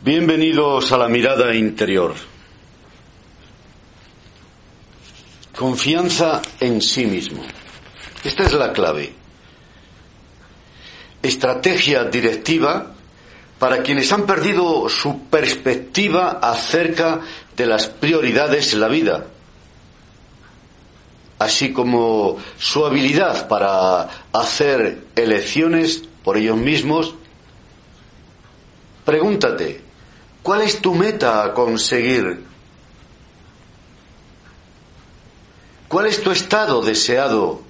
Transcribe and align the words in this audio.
Bienvenidos 0.00 0.92
a 0.92 0.96
la 0.96 1.08
mirada 1.08 1.52
interior. 1.56 2.14
Confianza 5.56 6.40
en 6.60 6.80
sí 6.80 7.04
mismo. 7.04 7.42
Esta 8.22 8.44
es 8.44 8.52
la 8.52 8.72
clave. 8.72 9.12
Estrategia 11.20 12.04
directiva 12.04 12.92
para 13.58 13.82
quienes 13.82 14.12
han 14.12 14.24
perdido 14.24 14.88
su 14.88 15.24
perspectiva 15.24 16.38
acerca 16.40 17.20
de 17.56 17.66
las 17.66 17.88
prioridades 17.88 18.72
en 18.74 18.80
la 18.80 18.88
vida, 18.88 19.26
así 21.40 21.72
como 21.72 22.36
su 22.56 22.86
habilidad 22.86 23.48
para 23.48 24.08
hacer 24.32 25.06
elecciones 25.16 26.04
por 26.22 26.36
ellos 26.36 26.56
mismos. 26.56 27.16
Pregúntate, 29.04 29.87
¿cuál 30.48 30.62
es 30.62 30.80
tu 30.80 30.94
meta 30.94 31.44
a 31.44 31.52
conseguir? 31.52 32.42
¿Cuál 35.88 36.06
es 36.06 36.22
tu 36.22 36.30
estado 36.30 36.80
deseado? 36.80 37.60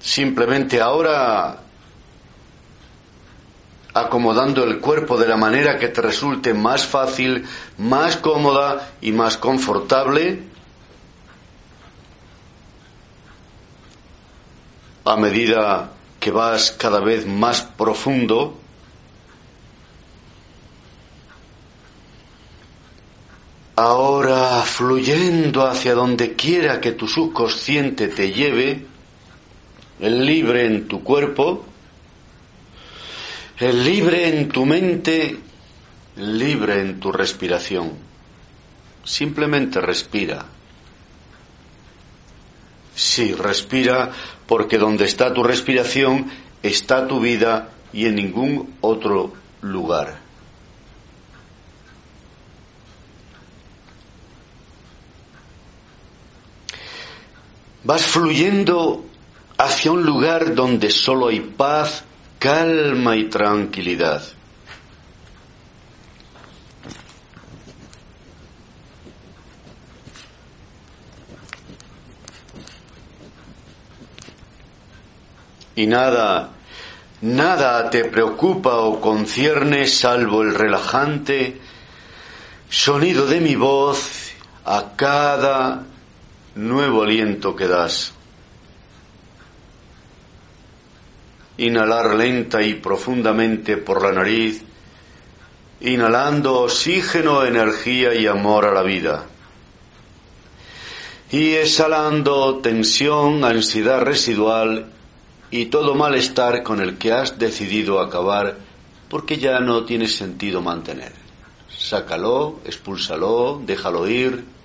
Simplemente 0.00 0.80
ahora 0.80 1.60
acomodando 3.92 4.64
el 4.64 4.80
cuerpo 4.80 5.18
de 5.18 5.28
la 5.28 5.36
manera 5.36 5.78
que 5.78 5.88
te 5.88 6.00
resulte 6.00 6.54
más 6.54 6.86
fácil, 6.86 7.46
más 7.76 8.16
cómoda 8.16 8.92
y 9.02 9.12
más 9.12 9.36
confortable, 9.36 10.42
a 15.04 15.16
medida 15.18 15.90
que 16.18 16.30
vas 16.30 16.70
cada 16.70 17.00
vez 17.00 17.26
más 17.26 17.60
profundo, 17.60 18.58
ahora 23.78 24.60
fluyendo 24.62 25.64
hacia 25.64 25.94
donde 25.94 26.34
quiera 26.34 26.80
que 26.80 26.90
tu 26.90 27.06
subconsciente 27.06 28.08
te 28.08 28.32
lleve, 28.32 28.84
el 30.00 30.26
libre 30.26 30.66
en 30.66 30.88
tu 30.88 31.04
cuerpo, 31.04 31.64
el 33.56 33.84
libre 33.84 34.36
en 34.36 34.48
tu 34.48 34.66
mente, 34.66 35.38
libre 36.16 36.80
en 36.80 36.98
tu 36.98 37.12
respiración. 37.12 37.92
Simplemente 39.04 39.80
respira. 39.80 40.44
Sí, 42.96 43.32
respira 43.32 44.10
porque 44.48 44.76
donde 44.76 45.04
está 45.04 45.32
tu 45.32 45.44
respiración 45.44 46.28
está 46.64 47.06
tu 47.06 47.20
vida 47.20 47.68
y 47.92 48.06
en 48.06 48.16
ningún 48.16 48.74
otro 48.80 49.34
lugar. 49.60 50.27
Vas 57.84 58.02
fluyendo 58.02 59.04
hacia 59.56 59.92
un 59.92 60.04
lugar 60.04 60.54
donde 60.54 60.90
solo 60.90 61.28
hay 61.28 61.40
paz, 61.40 62.04
calma 62.38 63.16
y 63.16 63.24
tranquilidad. 63.24 64.22
Y 75.76 75.86
nada, 75.86 76.50
nada 77.20 77.88
te 77.88 78.04
preocupa 78.06 78.78
o 78.78 79.00
concierne 79.00 79.86
salvo 79.86 80.42
el 80.42 80.54
relajante 80.54 81.60
sonido 82.68 83.26
de 83.26 83.40
mi 83.40 83.54
voz 83.54 84.32
a 84.64 84.96
cada 84.96 85.84
nuevo 86.58 87.04
aliento 87.04 87.54
que 87.54 87.68
das. 87.68 88.12
Inhalar 91.56 92.14
lenta 92.14 92.62
y 92.62 92.74
profundamente 92.74 93.76
por 93.76 94.02
la 94.02 94.12
nariz, 94.12 94.62
inhalando 95.80 96.62
oxígeno, 96.62 97.44
energía 97.44 98.14
y 98.14 98.26
amor 98.26 98.66
a 98.66 98.72
la 98.72 98.82
vida. 98.82 99.26
Y 101.30 101.54
exhalando 101.54 102.58
tensión, 102.58 103.44
ansiedad 103.44 104.00
residual 104.02 104.86
y 105.50 105.66
todo 105.66 105.94
malestar 105.94 106.62
con 106.62 106.80
el 106.80 106.98
que 106.98 107.12
has 107.12 107.38
decidido 107.38 108.00
acabar 108.00 108.56
porque 109.08 109.38
ya 109.38 109.60
no 109.60 109.84
tiene 109.84 110.08
sentido 110.08 110.60
mantener. 110.60 111.12
Sácalo, 111.70 112.60
expúlsalo, 112.64 113.60
déjalo 113.64 114.08
ir, 114.08 114.57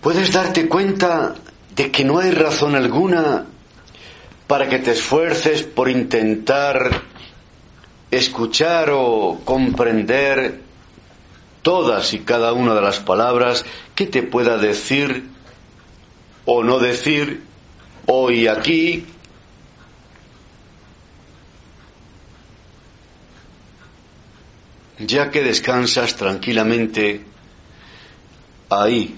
puedes 0.00 0.32
darte 0.32 0.68
cuenta 0.68 1.34
de 1.74 1.90
que 1.90 2.04
no 2.04 2.18
hay 2.18 2.30
razón 2.30 2.74
alguna 2.74 3.46
para 4.46 4.68
que 4.68 4.78
te 4.78 4.92
esfuerces 4.92 5.62
por 5.62 5.88
intentar 5.88 7.02
escuchar 8.10 8.90
o 8.92 9.40
comprender 9.44 10.60
todas 11.62 12.12
y 12.14 12.20
cada 12.20 12.52
una 12.52 12.74
de 12.74 12.80
las 12.80 12.98
palabras 12.98 13.64
que 13.94 14.06
te 14.06 14.22
pueda 14.22 14.58
decir 14.58 15.28
o 16.46 16.64
no 16.64 16.78
decir 16.78 17.42
hoy 18.06 18.48
aquí 18.48 19.06
ya 24.98 25.30
que 25.30 25.42
descansas 25.42 26.16
tranquilamente 26.16 27.24
ahí 28.68 29.16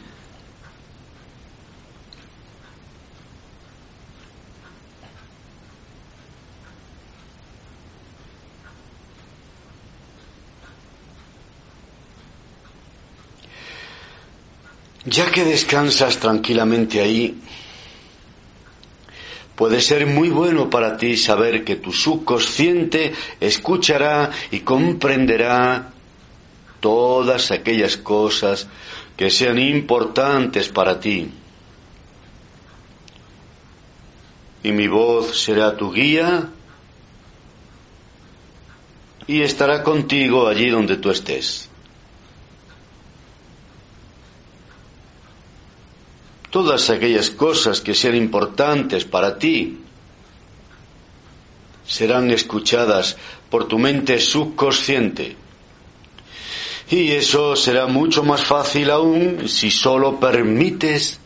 Ya 15.05 15.31
que 15.31 15.45
descansas 15.45 16.19
tranquilamente 16.19 17.01
ahí, 17.01 17.37
puede 19.57 19.81
ser 19.81 20.07
muy 20.07 20.29
bueno 20.29 20.71
para 20.71 20.97
ti 20.97 21.17
saber 21.17 21.65
que 21.65 21.77
tu 21.77 21.93
subconsciente 21.93 23.13
escuchará 23.41 24.31
y 24.53 24.61
comprenderá 24.61 25.93
todas 26.79 27.51
aquellas 27.51 27.97
cosas 27.97 28.69
que 29.17 29.31
sean 29.31 29.59
importantes 29.59 30.69
para 30.69 31.01
ti. 31.01 31.31
Y 34.63 34.71
mi 34.71 34.87
voz 34.87 35.43
será 35.43 35.77
tu 35.77 35.93
guía 35.93 36.49
y 39.27 39.43
estará 39.43 39.83
contigo 39.83 40.47
allí 40.47 40.71
donde 40.71 40.97
tú 40.97 41.11
estés. 41.11 41.72
Todas 46.53 46.91
aquellas 46.91 47.31
cosas 47.31 47.81
que 47.81 47.95
sean 47.95 48.15
importantes 48.15 49.07
para 49.07 49.39
ti 49.39 49.81
serán 51.89 52.31
escuchadas 52.31 53.17
por 53.49 53.67
tu 53.67 53.79
mente 53.79 54.21
subconsciente. 54.21 55.35
Y 56.91 57.11
eso 57.13 57.57
será 57.57 57.87
mucho 57.87 58.23
más 58.23 58.43
fácil 58.43 58.91
aún 58.91 59.49
si 59.49 59.71
solo 59.71 60.21
permites 60.21 61.19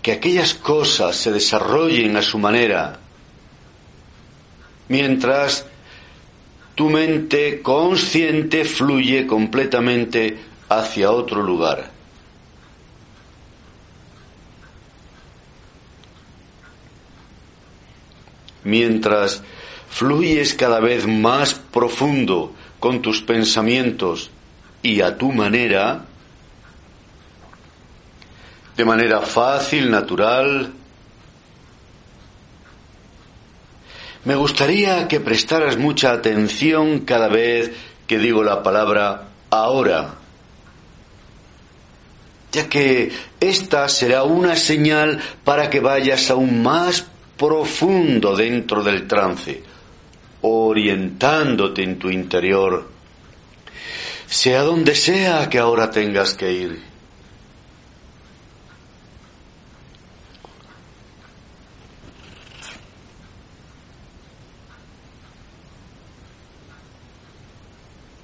que 0.00 0.12
aquellas 0.12 0.54
cosas 0.54 1.16
se 1.16 1.30
desarrollen 1.30 2.16
a 2.16 2.22
su 2.22 2.38
manera, 2.38 2.98
mientras 4.88 5.66
tu 6.74 6.88
mente 6.88 7.60
consciente 7.60 8.64
fluye 8.64 9.26
completamente 9.26 10.38
hacia 10.70 11.12
otro 11.12 11.42
lugar. 11.42 11.99
Mientras 18.64 19.42
fluyes 19.88 20.54
cada 20.54 20.80
vez 20.80 21.06
más 21.06 21.54
profundo 21.54 22.54
con 22.78 23.02
tus 23.02 23.22
pensamientos 23.22 24.30
y 24.82 25.00
a 25.00 25.16
tu 25.18 25.32
manera, 25.32 26.04
de 28.76 28.84
manera 28.84 29.20
fácil, 29.20 29.90
natural, 29.90 30.72
me 34.24 34.34
gustaría 34.34 35.08
que 35.08 35.20
prestaras 35.20 35.76
mucha 35.76 36.12
atención 36.12 37.00
cada 37.00 37.28
vez 37.28 37.72
que 38.06 38.18
digo 38.18 38.42
la 38.42 38.62
palabra 38.62 39.28
ahora. 39.50 40.16
ya 42.52 42.68
que 42.68 43.12
esta 43.38 43.88
será 43.88 44.24
una 44.24 44.56
señal 44.56 45.20
para 45.44 45.70
que 45.70 45.78
vayas 45.80 46.30
aún 46.30 46.62
más 46.62 47.06
profundo 47.40 48.36
dentro 48.36 48.82
del 48.82 49.06
trance, 49.06 49.62
orientándote 50.42 51.82
en 51.82 51.98
tu 51.98 52.10
interior, 52.10 52.86
sea 54.26 54.60
donde 54.60 54.94
sea 54.94 55.48
que 55.48 55.58
ahora 55.58 55.90
tengas 55.90 56.34
que 56.34 56.52
ir. 56.52 56.82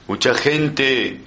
Mucha 0.09 0.35
gente 0.35 1.23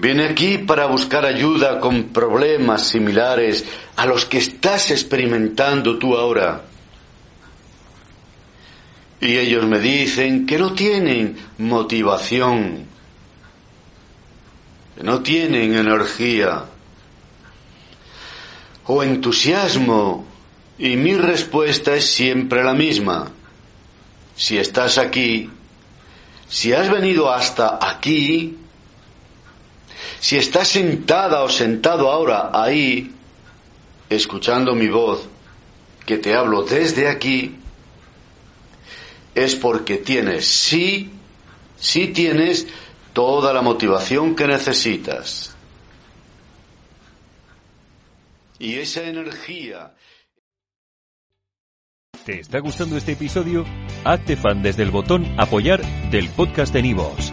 viene 0.00 0.24
aquí 0.24 0.58
para 0.58 0.86
buscar 0.86 1.24
ayuda 1.26 1.78
con 1.78 2.04
problemas 2.04 2.88
similares 2.88 3.64
a 3.96 4.06
los 4.06 4.24
que 4.24 4.38
estás 4.38 4.90
experimentando 4.90 5.98
tú 5.98 6.16
ahora. 6.16 6.62
Y 9.20 9.36
ellos 9.36 9.66
me 9.66 9.78
dicen 9.78 10.46
que 10.46 10.58
no 10.58 10.72
tienen 10.72 11.36
motivación, 11.58 12.86
que 14.96 15.02
no 15.04 15.20
tienen 15.20 15.74
energía 15.74 16.64
o 18.86 19.02
entusiasmo. 19.02 20.26
Y 20.78 20.96
mi 20.96 21.14
respuesta 21.14 21.94
es 21.94 22.10
siempre 22.10 22.64
la 22.64 22.72
misma. 22.72 23.30
Si 24.34 24.56
estás 24.56 24.96
aquí, 24.96 25.50
si 26.48 26.72
has 26.72 26.90
venido 26.90 27.30
hasta 27.30 27.78
aquí, 27.82 28.56
si 30.20 30.36
estás 30.36 30.68
sentada 30.68 31.42
o 31.42 31.48
sentado 31.48 32.10
ahora 32.10 32.50
ahí, 32.52 33.10
escuchando 34.08 34.74
mi 34.74 34.88
voz, 34.88 35.26
que 36.04 36.18
te 36.18 36.34
hablo 36.34 36.62
desde 36.62 37.08
aquí, 37.08 37.56
es 39.34 39.54
porque 39.54 39.96
tienes, 39.96 40.46
sí, 40.46 41.10
sí 41.78 42.08
tienes 42.08 42.66
toda 43.14 43.52
la 43.54 43.62
motivación 43.62 44.36
que 44.36 44.46
necesitas. 44.46 45.56
Y 48.58 48.74
esa 48.74 49.02
energía 49.02 49.94
¿Te 52.26 52.38
está 52.38 52.58
gustando 52.58 52.98
este 52.98 53.12
episodio? 53.12 53.64
Hazte 54.04 54.36
fan 54.36 54.62
desde 54.62 54.82
el 54.82 54.90
botón 54.90 55.26
Apoyar 55.38 55.80
del 56.10 56.28
podcast 56.28 56.72
de 56.74 56.82
Nivos. 56.82 57.32